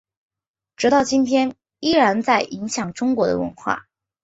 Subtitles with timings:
[0.75, 3.85] 直到今天依然在影响中国的文化。